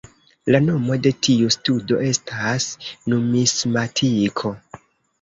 La 0.53 0.61
nomo 0.63 0.97
de 1.07 1.11
tiu 1.27 1.51
studo 1.57 2.01
estas 2.07 2.69
numismatiko. 3.15 4.57